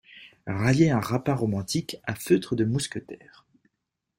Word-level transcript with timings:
Raillait 0.47 0.89
un 0.89 0.99
rapin 0.99 1.35
romantique 1.35 1.97
à 2.05 2.15
feutre 2.15 2.55
de 2.55 2.63
mousquetaire. 2.65 3.45